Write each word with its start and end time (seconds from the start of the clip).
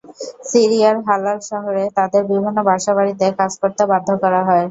সিরিয়ার 0.49 0.97
হালাল 1.07 1.37
শহরে 1.49 1.83
তাঁদের 1.97 2.23
বিভিন্ন 2.31 2.57
বাসাবাড়িতে 2.69 3.25
কাজ 3.39 3.51
করতে 3.61 3.83
বাধ্য 3.91 4.09
করা 4.23 4.41
হয়। 4.47 4.59